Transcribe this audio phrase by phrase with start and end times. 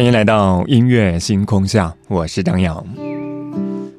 [0.00, 2.82] 欢迎来到音乐星空下，我是张扬。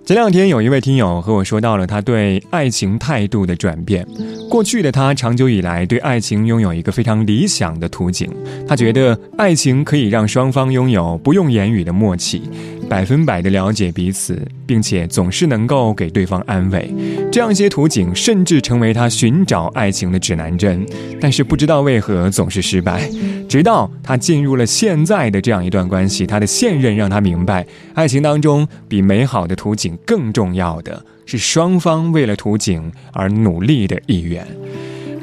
[0.03, 4.03] 前两天有一位听友和我说到了他对爱情态度的转变。
[4.49, 8.27] 过去的他长久以来对爱情拥有一个非常理想的图景，
[8.67, 12.41] 他觉得爱情可以让双方拥有不用言语的默契。
[12.91, 16.93] 百分百的了解彼此，并且总是能够给对方安慰，
[17.31, 20.85] 这样一些图景甚至成为他寻找爱情的指南针。
[21.21, 23.09] 但是不知道为何总是失败，
[23.47, 34.45] 直到他进入了现在的这样一段关系，他的现任让他明白，爱情当中比美好的图景更重要的是双方为了图景而努力的意愿。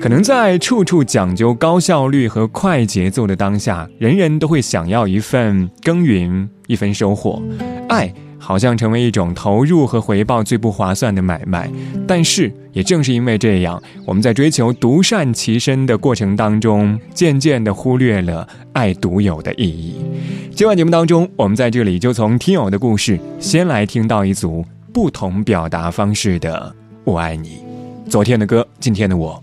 [0.00, 7.42] 可能在处处讲究高效率和快节奏的当下，人人都会想要一份耕耘，一份收获。
[7.88, 11.68] 爱好像成为一种投入和回报最不划算的买卖。
[12.06, 19.96] 但是，也正是因为这样，我们在追求独善其身的过程当中，渐渐地忽略了爱独有的意义。
[20.54, 26.72] 今晚节目当中，我们在这里就从听友的故事，先来听到一组不同表达方式的
[27.04, 27.58] “我爱你”。
[28.08, 29.42] 昨天的歌，今天的我。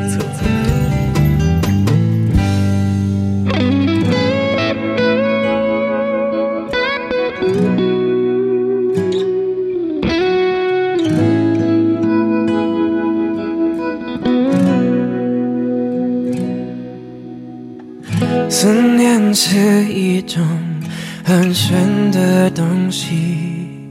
[21.51, 23.89] 很玄的东西，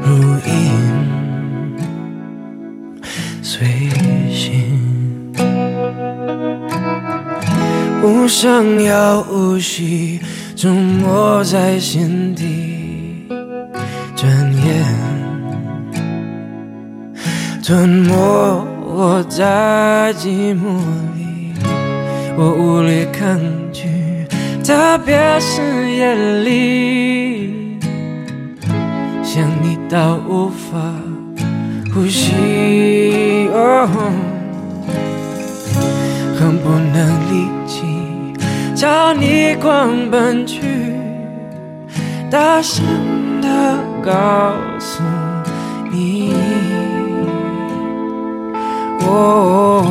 [0.00, 0.14] 如
[0.46, 0.70] 影
[3.42, 3.66] 随
[4.30, 5.34] 形，
[8.00, 10.20] 无声又无息，
[10.54, 13.26] 沉没在心底，
[14.14, 14.30] 转
[14.64, 14.84] 眼
[17.64, 18.14] 吞没
[18.86, 20.78] 我在寂寞
[21.16, 21.54] 里，
[22.36, 23.36] 我无力抗
[23.72, 23.97] 拒。
[24.68, 26.14] 特别是夜
[26.44, 27.78] 里，
[29.22, 30.78] 想你到无法
[31.94, 33.88] 呼吸，哦
[36.38, 37.86] 恨不能立即
[38.76, 40.60] 朝你狂奔去，
[42.30, 42.84] 大声
[43.40, 43.48] 的
[44.04, 45.02] 告诉
[45.90, 46.34] 你，
[49.00, 49.82] 我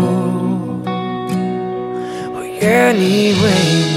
[2.61, 3.49] 愿意为
[3.91, 3.96] 你。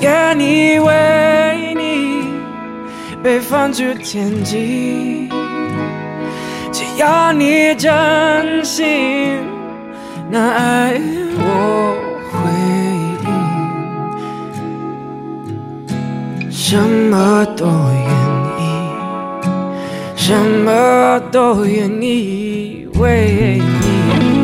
[0.00, 2.24] 愿你为你
[3.22, 5.28] 被放逐天际，
[6.72, 9.42] 只要你真心，
[10.30, 11.00] 那爱
[11.34, 11.96] 我
[12.30, 12.38] 回
[16.44, 16.76] 应，什
[17.10, 18.04] 么都愿
[18.60, 18.62] 意，
[20.16, 20.32] 什
[20.64, 24.37] 么都愿意为你。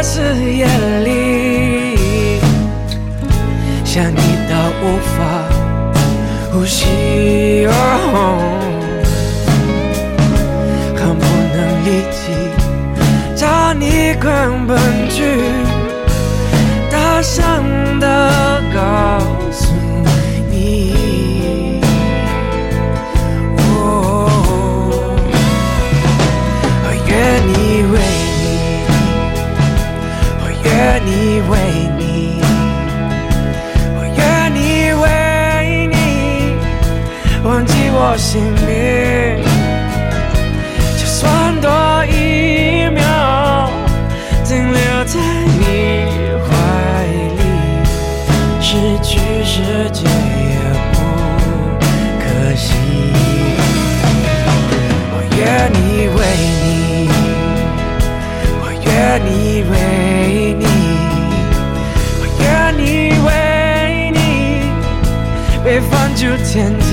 [0.00, 0.20] 是
[0.52, 0.66] 夜
[1.04, 2.38] 里，
[3.84, 4.16] 想你
[4.48, 5.16] 到无法
[6.52, 7.66] 呼吸，
[10.94, 12.22] 恨不能立即
[13.36, 14.78] 朝你狂奔
[15.10, 15.67] 去。
[66.20, 66.87] 被放逐天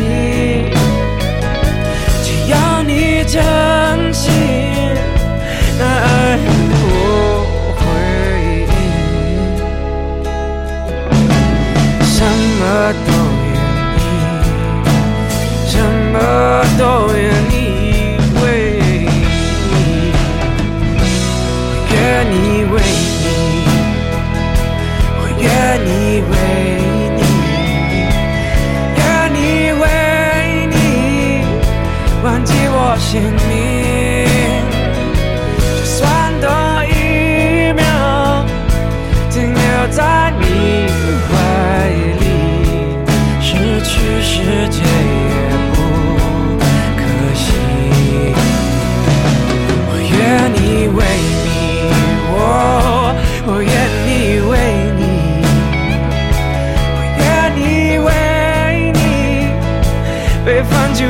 [60.66, 61.04] 被放逐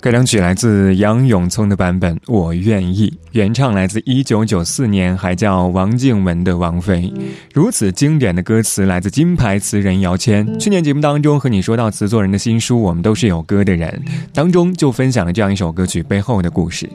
[0.00, 7.12] 该两曲来自杨永聪的版本《我愿意》，原唱来自1994年还叫王静雯的王菲。
[7.52, 10.56] 如此经典的歌词来自金牌词人姚谦。
[10.56, 13.90] 去年节目当中和你说到词作人的新书《我们都是有歌的人》
[14.32, 16.88] 当中，就分享了这样一首歌曲背后的故事。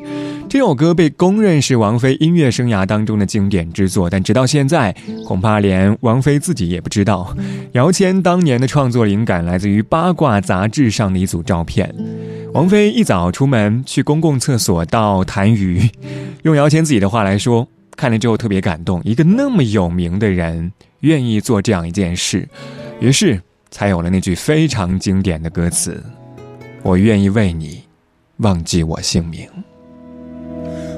[0.54, 4.96] 这首歌被公认是王菲音乐生涯当中的经典之作，但直到现在，
[5.26, 7.36] 恐怕连王菲自己也不知道，
[7.72, 11.92] 姚谦当年的创作灵感来自于八卦杂志上的一组照片。
[12.54, 15.90] 王菲一早出门去公共厕所到痰盂，
[16.44, 17.68] 用姚谦自己的话来说，
[17.98, 22.48] 看了之后特别感动，一个那么有名的人愿意做这样一件事，
[23.00, 23.42] 于是
[23.72, 26.00] 才有了那句非常经典的歌词
[26.84, 27.82] ：“我愿意为你
[28.38, 29.50] 忘记我姓名。”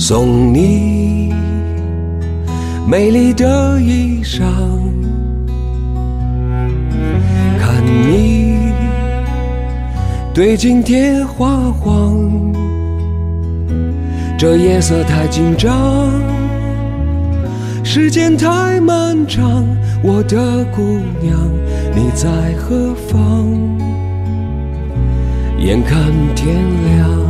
[0.00, 1.30] 送你
[2.88, 4.40] 美丽的衣裳，
[7.58, 8.72] 看你
[10.32, 12.18] 对镜贴花黄，
[14.38, 16.10] 这夜色太紧张，
[17.84, 19.66] 时间太漫长，
[20.02, 20.80] 我的姑
[21.20, 21.38] 娘
[21.94, 23.46] 你在何方？
[25.58, 26.00] 眼看
[26.34, 27.29] 天亮。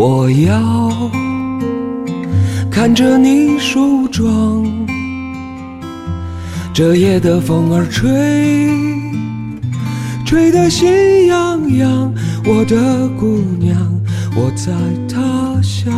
[0.00, 1.10] 我要
[2.70, 4.64] 看着你梳妆。
[6.72, 8.08] 这夜的风儿吹，
[10.24, 12.14] 吹得心痒痒。
[12.44, 13.76] 我的姑娘，
[14.36, 14.72] 我在
[15.12, 15.92] 他乡，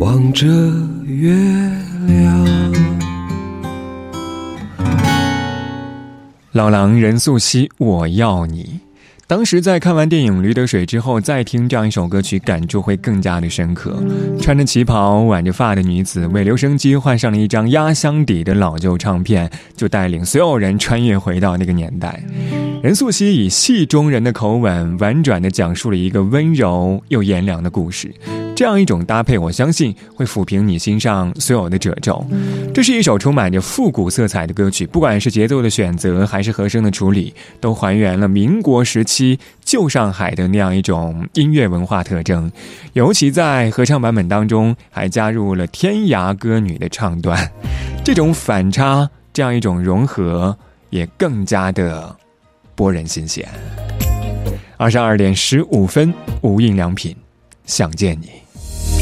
[0.00, 0.48] 望着
[1.06, 1.32] 月
[2.08, 2.44] 亮。
[6.50, 8.80] 老狼任素汐，我要你。
[9.32, 13.98] 当时在看完电影《驴得水》之后，再听这样一首歌曲，感触会更加的深刻。
[14.38, 22.22] 穿着旗袍、挽着发的女子，为留声机换上了一张压箱底的老旧唱片，就带领所有人穿越回到那个年代。
[22.82, 28.14] 任素汐以戏中人的口吻，婉转地讲述了一个温柔又炎凉的故事。
[28.62, 32.24] 这样一种搭配，我相信会抚平你心上所有的褶皱。
[32.72, 42.52] 这是一首充满着复古色彩的歌曲，不管是节奏的选择，还是和声的处理，都还原了民国时期旧上海的那样一种音乐文化特征。
[42.92, 47.50] 尤其在合唱版本当中，还加入了天涯歌女的唱段，
[48.04, 50.56] 这种反差，这样一种融合，
[50.90, 52.14] 也更加的
[52.76, 53.48] 拨人心弦。
[54.76, 57.16] 二十二点十五分，无印良品，
[57.64, 58.41] 想见你。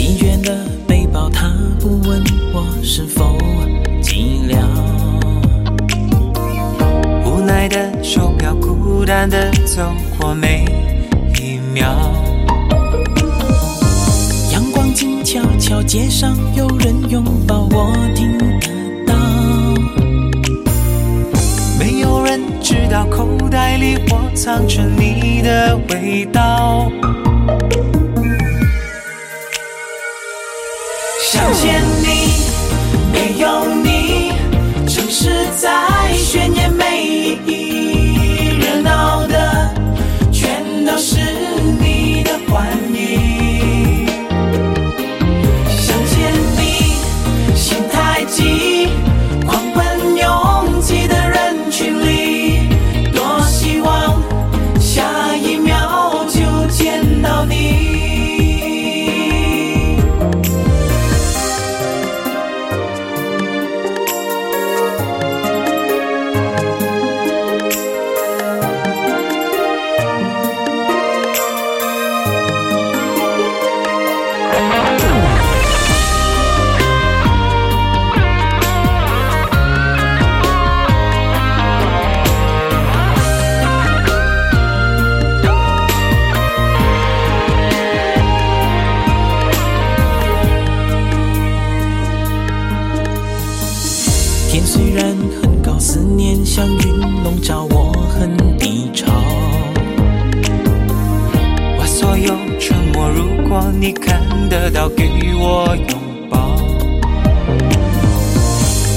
[0.01, 0.57] 疲倦的
[0.89, 3.37] 背包，他不问我是否
[4.01, 4.57] 寂寥。
[7.23, 9.83] 无奈的手表，孤单的走
[10.19, 10.65] 过每
[11.39, 11.85] 一秒。
[14.51, 18.47] 阳光静悄悄，街上有人拥抱，我听得
[19.07, 19.15] 到。
[21.79, 26.91] 没有人知道，口袋里我藏着你的味道。
[31.53, 31.90] 想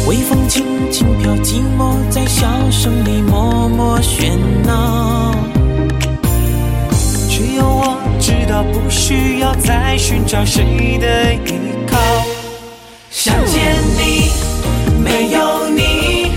[0.06, 5.34] 微风轻轻飘，寂寞在笑声里默默喧闹。
[7.30, 11.58] 只有我知道，不需要再寻找谁的依
[11.88, 11.98] 靠。
[13.10, 14.30] 想见你，
[15.02, 16.34] 没有你，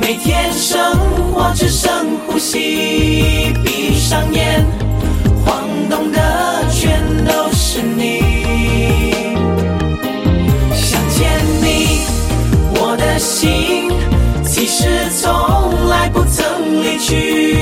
[0.00, 0.80] 每天生
[1.32, 3.52] 活只剩呼吸。
[3.64, 4.66] 闭上眼，
[5.44, 8.33] 晃动的全都是你。
[14.84, 17.56] 是从来不曾离去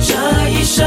[0.00, 0.86] 这一生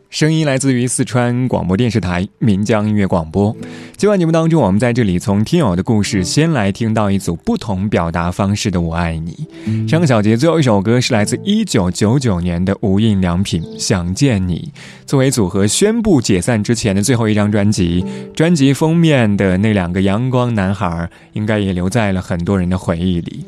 [0.11, 3.55] 声音来自于四川广播电视台岷江音乐广播。
[3.95, 9.47] 今晚节目当中，我们在这里从听友的故事先来听到一组不同表达方式的“我爱你”。
[9.87, 14.69] 上个小节最后一首歌是来自一九九九年的无印良品《想见你》，
[15.07, 18.03] 作为组合宣布解散之前的最后一张专辑，
[18.35, 23.45] 专辑封面的那两个阳光男孩，应该也留在了很多人的回忆里。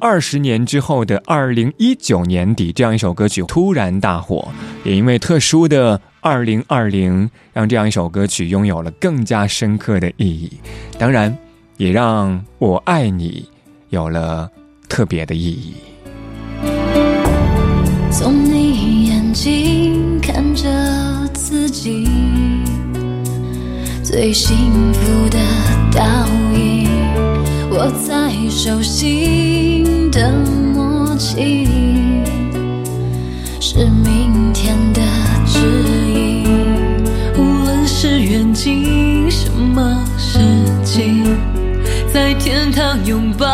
[0.00, 4.46] 二十年之后的二零一九年底，这样一首歌曲突然大火，
[4.84, 5.93] 也因为特殊的
[6.24, 10.50] 二零二零，让这样一首歌曲拥有了更加深刻的意义。
[10.98, 11.36] 当然，
[11.76, 13.46] 也让我爱你
[13.90, 14.50] 有了
[14.88, 15.74] 特别的意义。
[18.10, 20.66] 从你眼睛看着
[21.34, 22.08] 自己，
[24.02, 24.56] 最幸
[24.94, 25.38] 福的
[25.92, 26.88] 倒影，
[27.70, 30.32] 握在手心的
[30.72, 31.68] 默契，
[33.60, 35.02] 是明天的
[35.44, 35.58] 指
[35.98, 36.03] 引。
[38.06, 40.38] 是远近，什么事
[40.84, 41.24] 情，
[42.12, 43.46] 在天堂拥抱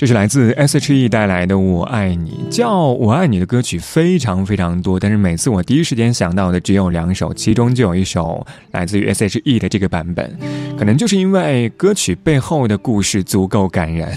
[0.00, 10.34] 这是来自 S.H.E 带来的《我爱你》，叫《我爱你》的歌曲非常非常多，但是每次我第一时间想到的只有两首，其中就有一首来自于 S.H.E 的这个版本，
[10.78, 14.08] 可能就是因为歌曲背后的故事足够感人。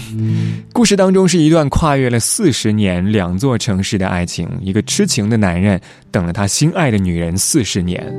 [0.72, 5.78] 故事当中是一段跨越了四十年、两座城市的爱情，一个痴情的男人
[6.14, 8.16] 等了他心爱的女人四十年。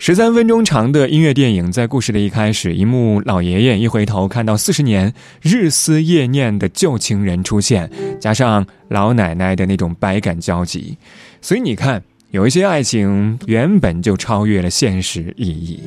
[0.00, 7.88] 十三分钟长的音乐电影，在故事的一开始，一幕老爷爷一回头看到四十年日思夜念的旧情人出现，
[8.20, 10.98] 加上老奶奶的那种百感交集，
[11.40, 15.80] 所以你看，有一些爱情原本就超越了现实意义。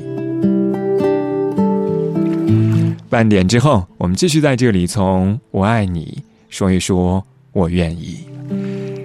[3.09, 8.19] 半点之后，我们继续在这里从“我爱你”说一说“我愿意”。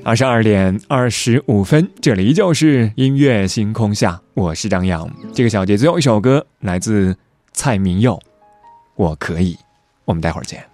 [0.07, 5.11] 二十二点二十五分，这里依旧是音乐星空下，我是张扬。
[5.33, 7.17] 这个小节最后一首歌来自
[7.53, 8.13] 蔡明佑，
[8.95, 9.55] 《我可以》。
[10.05, 10.65] 我们待会儿见。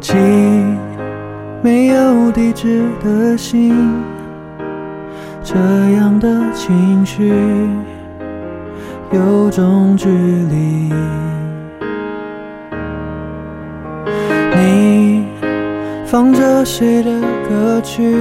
[0.00, 0.76] 情
[1.62, 4.02] 没有地址的心，
[5.44, 5.54] 这
[5.92, 7.32] 样的情绪
[9.12, 10.92] 有种距离。
[16.06, 17.10] 放着谁的
[17.48, 18.14] 歌曲？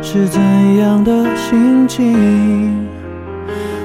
[0.00, 0.40] 是怎
[0.76, 2.86] 样的心情？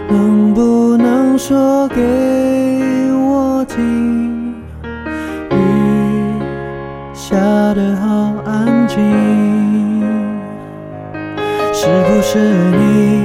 [0.08, 2.02] 能不能说给
[3.14, 4.54] 我听？
[5.50, 5.56] 雨
[7.14, 7.36] 下
[7.74, 9.00] 得好安静，
[11.74, 12.38] 是不是
[12.78, 13.24] 你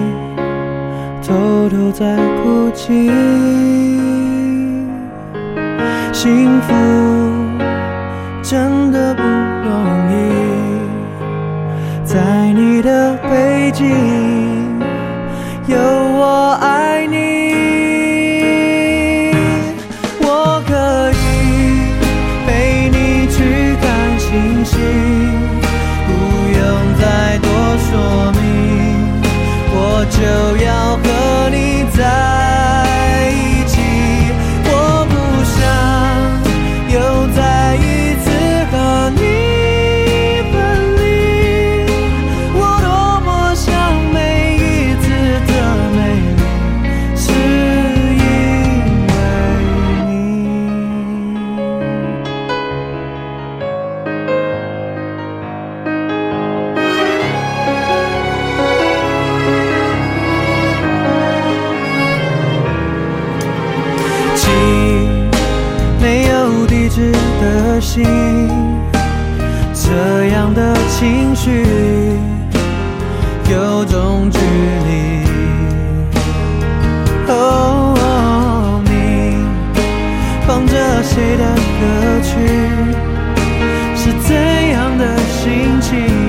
[1.22, 3.85] 偷偷在哭泣？
[67.40, 68.04] 的心，
[69.74, 71.64] 这样的情绪
[73.50, 75.26] 有种距离。
[77.28, 79.36] 哦，你
[80.46, 81.44] 放着谁的
[81.80, 82.30] 歌曲？
[83.94, 84.34] 是怎
[84.70, 86.25] 样的心情？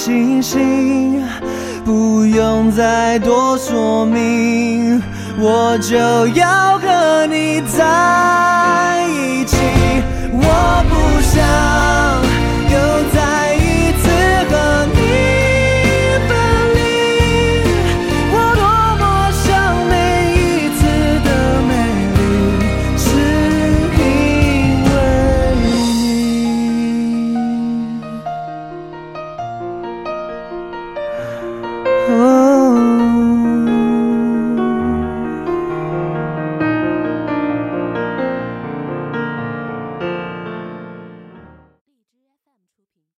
[0.00, 1.20] 星星
[1.84, 5.02] 不用再多说明
[5.40, 5.96] 我就
[6.38, 9.56] 要和你在一起。
[10.40, 10.46] 我
[10.88, 10.94] 不
[11.26, 11.34] 想
[12.72, 12.78] 又
[13.12, 13.17] 再